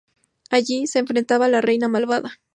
Allí, 0.49 0.87
se 0.87 0.97
enfrenta 0.97 1.35
a 1.35 1.47
la 1.47 1.61
Reina 1.61 1.87
Malvada. 1.87 2.39